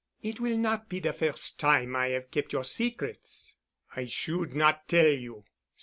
"It 0.23 0.39
will 0.39 0.57
not 0.57 0.89
be 0.89 0.99
the 0.99 1.13
first 1.13 1.59
time 1.59 1.95
I 1.95 2.07
have 2.07 2.31
kept 2.31 2.53
your 2.53 2.63
secrets." 2.63 3.53
"I 3.95 4.05
should 4.05 4.55
not 4.55 4.87
tell 4.87 5.11
you." 5.11 5.45